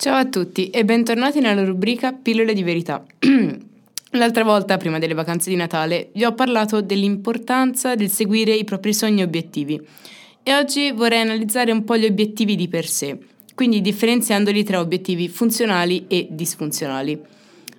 [0.00, 3.04] Ciao a tutti e bentornati nella rubrica Pillole di verità.
[4.12, 8.94] L'altra volta, prima delle vacanze di Natale, vi ho parlato dell'importanza del seguire i propri
[8.94, 9.78] sogni e obiettivi.
[10.42, 13.18] E oggi vorrei analizzare un po' gli obiettivi di per sé,
[13.54, 17.20] quindi differenziandoli tra obiettivi funzionali e disfunzionali.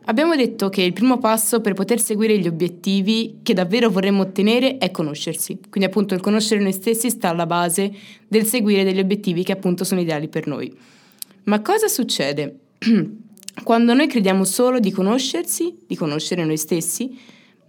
[0.05, 4.77] Abbiamo detto che il primo passo per poter seguire gli obiettivi che davvero vorremmo ottenere
[4.77, 5.57] è conoscersi.
[5.71, 7.91] Quindi appunto il conoscere noi stessi sta alla base
[8.27, 10.99] del seguire degli obiettivi che appunto sono ideali per noi.
[11.43, 12.59] Ma cosa succede?
[13.63, 17.17] Quando noi crediamo solo di conoscersi, di conoscere noi stessi,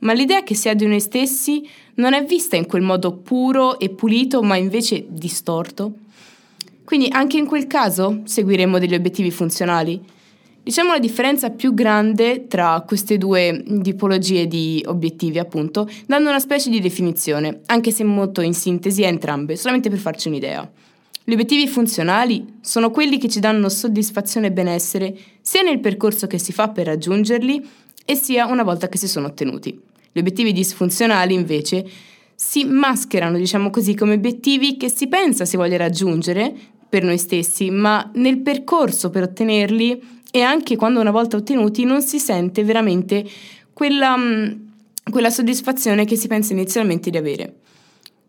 [0.01, 3.79] ma l'idea che si ha di noi stessi non è vista in quel modo puro
[3.79, 5.95] e pulito, ma invece distorto.
[6.85, 10.01] Quindi anche in quel caso seguiremo degli obiettivi funzionali.
[10.63, 16.71] Diciamo la differenza più grande tra queste due tipologie di obiettivi, appunto, dando una specie
[16.71, 20.71] di definizione, anche se molto in sintesi a entrambe, solamente per farci un'idea.
[21.25, 26.39] Gli obiettivi funzionali sono quelli che ci danno soddisfazione e benessere sia nel percorso che
[26.39, 27.65] si fa per raggiungerli
[28.05, 29.79] e sia una volta che si sono ottenuti.
[30.11, 31.89] Gli obiettivi disfunzionali invece
[32.35, 36.53] si mascherano, diciamo così, come obiettivi che si pensa si voglia raggiungere
[36.89, 42.03] per noi stessi, ma nel percorso per ottenerli e anche quando una volta ottenuti non
[42.03, 43.25] si sente veramente
[43.73, 44.53] quella, mm,
[45.09, 47.55] quella soddisfazione che si pensa inizialmente di avere.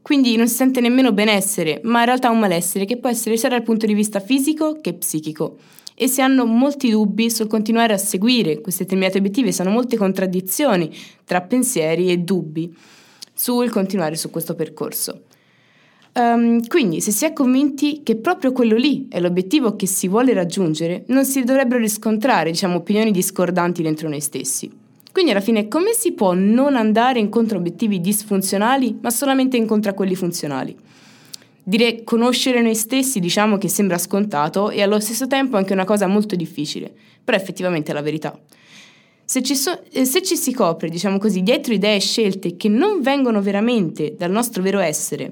[0.03, 3.47] Quindi non si sente nemmeno benessere, ma in realtà un malessere che può essere sia
[3.47, 5.55] dal punto di vista fisico che psichico.
[5.95, 10.93] E si hanno molti dubbi sul continuare a seguire questi determinati obiettivi, hanno molte contraddizioni
[11.23, 12.75] tra pensieri e dubbi
[13.33, 15.21] sul continuare su questo percorso.
[16.15, 20.33] Um, quindi, se si è convinti che proprio quello lì è l'obiettivo che si vuole
[20.33, 24.82] raggiungere, non si dovrebbero riscontrare, diciamo, opinioni discordanti dentro noi stessi.
[25.13, 29.91] Quindi alla fine come si può non andare incontro a obiettivi disfunzionali, ma solamente incontro
[29.91, 30.75] a quelli funzionali?
[31.61, 36.07] Dire conoscere noi stessi diciamo che sembra scontato e allo stesso tempo anche una cosa
[36.07, 36.91] molto difficile,
[37.23, 38.35] però effettivamente è la verità.
[39.23, 42.67] Se ci, so- eh, se ci si copre, diciamo così, dietro idee e scelte che
[42.67, 45.31] non vengono veramente dal nostro vero essere,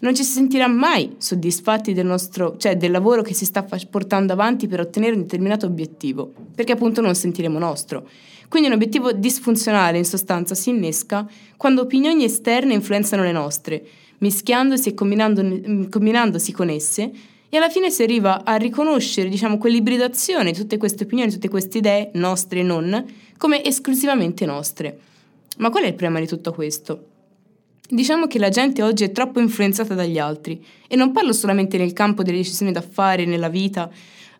[0.00, 4.32] non ci si sentirà mai soddisfatti del, nostro, cioè del lavoro che si sta portando
[4.32, 8.08] avanti per ottenere un determinato obiettivo, perché appunto non sentiremo nostro.
[8.48, 13.84] Quindi un obiettivo disfunzionale in sostanza si innesca quando opinioni esterne influenzano le nostre,
[14.18, 17.10] mischiandosi e combinando, combinandosi con esse,
[17.52, 21.78] e alla fine si arriva a riconoscere, diciamo, quell'ibridazione di tutte queste opinioni, tutte queste
[21.78, 23.04] idee, nostre e non,
[23.36, 24.98] come esclusivamente nostre.
[25.58, 27.09] Ma qual è il problema di tutto questo?
[27.92, 31.92] Diciamo che la gente oggi è troppo influenzata dagli altri e non parlo solamente nel
[31.92, 33.90] campo delle decisioni da fare, nella vita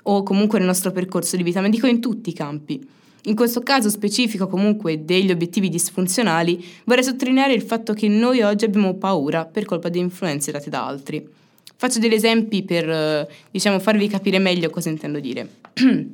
[0.04, 2.80] o comunque nel nostro percorso di vita, ma dico in tutti i campi.
[3.24, 8.66] In questo caso specifico comunque degli obiettivi disfunzionali, vorrei sottolineare il fatto che noi oggi
[8.66, 11.28] abbiamo paura per colpa di influenze date da altri.
[11.74, 15.48] Faccio degli esempi per, diciamo, farvi capire meglio cosa intendo dire.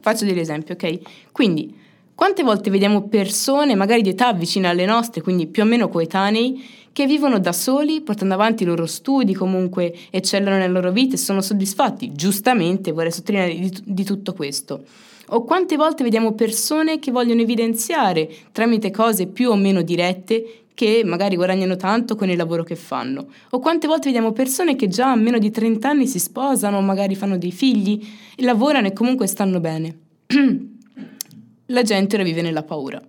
[0.00, 0.98] Faccio degli esempi, ok?
[1.32, 1.74] Quindi,
[2.18, 6.60] quante volte vediamo persone, magari di età vicine alle nostre, quindi più o meno coetanei,
[6.90, 11.16] che vivono da soli, portando avanti i loro studi, comunque eccellono nella loro vita e
[11.16, 14.82] sono soddisfatti, giustamente, vorrei sottolineare di, di tutto questo.
[15.28, 21.02] O quante volte vediamo persone che vogliono evidenziare tramite cose più o meno dirette che
[21.04, 23.28] magari guadagnano tanto con il lavoro che fanno.
[23.50, 27.14] O quante volte vediamo persone che già a meno di 30 anni si sposano, magari
[27.14, 28.04] fanno dei figli,
[28.38, 29.98] lavorano e comunque stanno bene.
[31.68, 33.00] la gente ora vive nella paura.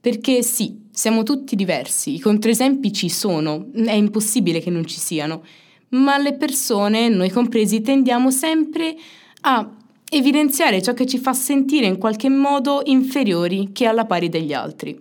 [0.00, 5.42] Perché sì, siamo tutti diversi, i controesempi ci sono, è impossibile che non ci siano,
[5.90, 8.94] ma le persone, noi compresi, tendiamo sempre
[9.42, 9.70] a
[10.10, 14.98] evidenziare ciò che ci fa sentire in qualche modo inferiori che alla pari degli altri.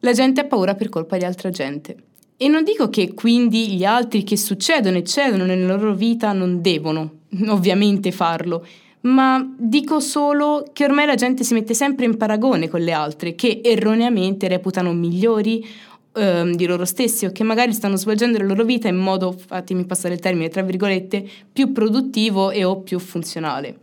[0.00, 1.96] La gente ha paura per colpa di altra gente.
[2.36, 6.60] E non dico che quindi gli altri che succedono e cedono nella loro vita non
[6.60, 8.64] devono, ovviamente, farlo,
[9.02, 13.34] ma dico solo che ormai la gente si mette sempre in paragone con le altre,
[13.34, 15.66] che erroneamente reputano migliori
[16.12, 19.84] ehm, di loro stessi o che magari stanno svolgendo la loro vita in modo, fatemi
[19.84, 23.78] passare il termine, tra virgolette, più produttivo e o più funzionale.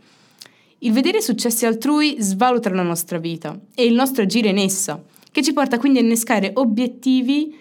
[0.80, 5.02] Il vedere successi altrui svaluta la nostra vita e il nostro agire in essa,
[5.32, 7.56] che ci porta quindi a innescare obiettivi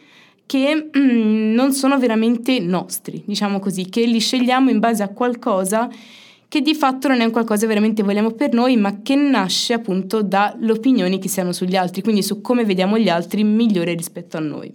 [0.45, 5.89] che mm, non sono veramente nostri, diciamo così, che li scegliamo in base a qualcosa
[6.47, 10.21] che di fatto non è un qualcosa veramente vogliamo per noi, ma che nasce appunto
[10.21, 14.37] dalle opinioni che si hanno sugli altri, quindi su come vediamo gli altri migliore rispetto
[14.37, 14.73] a noi.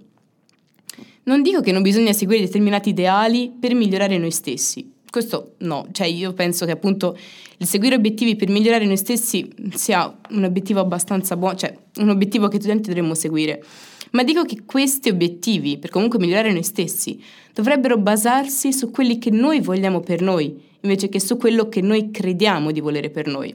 [1.23, 6.07] Non dico che non bisogna seguire determinati ideali per migliorare noi stessi, questo no, cioè
[6.07, 7.19] io penso che appunto
[7.59, 12.49] il seguire obiettivi per migliorare noi stessi sia un obiettivo abbastanza buono, cioè un obiettivo
[12.49, 13.63] che tutti dovremmo seguire.
[14.11, 17.23] Ma dico che questi obiettivi, per comunque migliorare noi stessi,
[17.55, 22.11] dovrebbero basarsi su quelli che noi vogliamo per noi invece che su quello che noi
[22.11, 23.55] crediamo di volere per noi.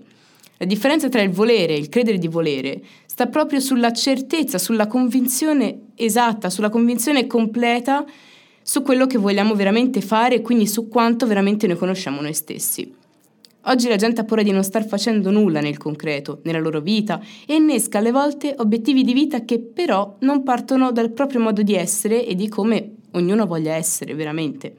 [0.58, 4.88] La differenza tra il volere e il credere di volere sta proprio sulla certezza, sulla
[4.88, 8.06] convinzione esatta, sulla convinzione completa
[8.62, 13.04] su quello che vogliamo veramente fare e quindi su quanto veramente noi conosciamo noi stessi.
[13.68, 17.20] Oggi la gente ha paura di non star facendo nulla nel concreto, nella loro vita,
[17.48, 21.74] e innesca alle volte obiettivi di vita che però non partono dal proprio modo di
[21.74, 24.76] essere e di come ognuno voglia essere veramente.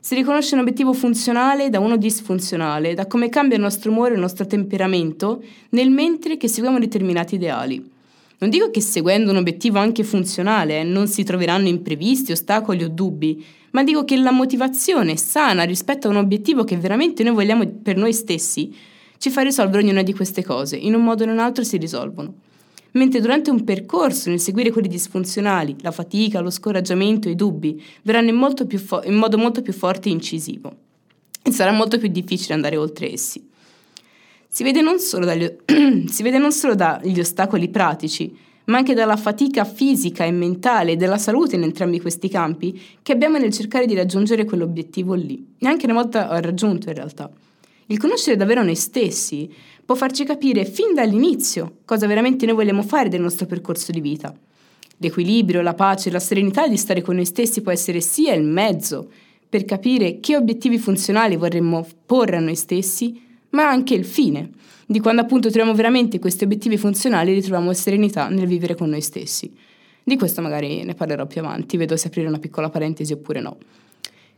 [0.00, 4.14] Si riconosce un obiettivo funzionale da uno disfunzionale, da come cambia il nostro umore e
[4.14, 7.96] il nostro temperamento nel mentre che seguiamo determinati ideali.
[8.38, 12.88] Non dico che seguendo un obiettivo anche funzionale eh, non si troveranno imprevisti, ostacoli o
[12.88, 17.66] dubbi, ma dico che la motivazione sana rispetto a un obiettivo che veramente noi vogliamo
[17.66, 18.72] per noi stessi
[19.18, 21.76] ci fa risolvere ognuna di queste cose, in un modo o in un altro si
[21.76, 22.34] risolvono.
[22.92, 27.82] Mentre durante un percorso, nel seguire quelli disfunzionali, la fatica, lo scoraggiamento e i dubbi
[28.02, 30.76] verranno in, fo- in modo molto più forte e incisivo.
[31.42, 33.47] E sarà molto più difficile andare oltre essi.
[34.48, 35.46] Si vede non solo dagli,
[36.38, 38.34] non solo dagli ostacoli pratici,
[38.68, 43.12] ma anche dalla fatica fisica e mentale e della salute in entrambi questi campi che
[43.12, 47.30] abbiamo nel cercare di raggiungere quell'obiettivo lì, neanche una volta raggiunto in realtà.
[47.86, 49.50] Il conoscere davvero noi stessi
[49.84, 54.34] può farci capire fin dall'inizio cosa veramente noi vogliamo fare del nostro percorso di vita.
[54.98, 59.08] L'equilibrio, la pace, la serenità di stare con noi stessi può essere sia il mezzo
[59.48, 64.50] per capire che obiettivi funzionali vorremmo porre a noi stessi, ma anche il fine,
[64.86, 69.52] di quando appunto troviamo veramente questi obiettivi funzionali ritroviamo serenità nel vivere con noi stessi.
[70.02, 73.58] Di questo magari ne parlerò più avanti, vedo se aprire una piccola parentesi oppure no.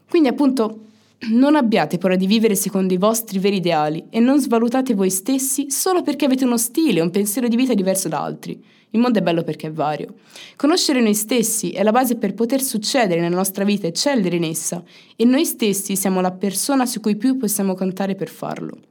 [0.09, 0.87] Quindi appunto
[1.29, 5.71] non abbiate paura di vivere secondo i vostri veri ideali e non svalutate voi stessi
[5.71, 8.61] solo perché avete uno stile, un pensiero di vita diverso da altri.
[8.93, 10.15] Il mondo è bello perché è vario.
[10.57, 14.43] Conoscere noi stessi è la base per poter succedere nella nostra vita e eccellere in
[14.43, 14.83] essa,
[15.15, 18.90] e noi stessi siamo la persona su cui più possiamo contare per farlo.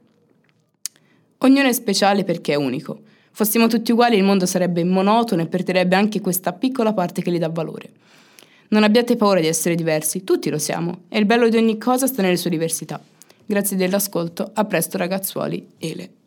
[1.42, 3.00] Ognuno è speciale perché è unico.
[3.30, 7.38] Fossimo tutti uguali il mondo sarebbe monotono e perderebbe anche questa piccola parte che gli
[7.38, 7.90] dà valore.
[8.68, 12.06] Non abbiate paura di essere diversi, tutti lo siamo, e il bello di ogni cosa
[12.06, 13.00] sta nelle sue diversità.
[13.46, 16.19] Grazie dell'ascolto, a presto ragazzuoli, Ele.